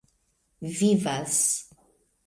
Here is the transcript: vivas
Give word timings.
vivas 0.77 1.39